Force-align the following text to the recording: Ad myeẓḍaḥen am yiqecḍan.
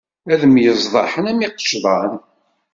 Ad 0.33 0.41
myeẓḍaḥen 0.47 1.25
am 1.31 1.39
yiqecḍan. 1.43 2.11